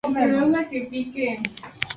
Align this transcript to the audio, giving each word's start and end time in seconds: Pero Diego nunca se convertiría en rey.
Pero 0.13 0.15
Diego 0.15 0.39
nunca 0.47 0.63
se 0.63 0.69
convertiría 0.87 1.33
en 1.35 1.43
rey. 1.43 1.53